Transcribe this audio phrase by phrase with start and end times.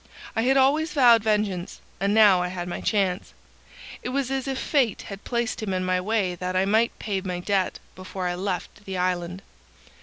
[0.35, 3.35] I had always vowed vengeance, and now I had my chance.
[4.01, 7.21] It was as if fate had placed him in my way that I might pay
[7.21, 9.43] my debt before I left the island.